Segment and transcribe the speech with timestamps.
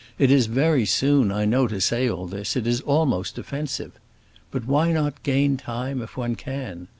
[0.17, 3.91] It is very soon, I know, to say all this; it is almost offensive.
[4.49, 6.87] But why not gain time if one can?